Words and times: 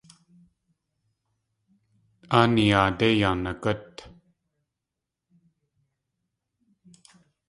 Áa 2.37 2.45
niyaadé 2.53 3.07
yaa 3.21 3.35
nagút. 3.43 3.95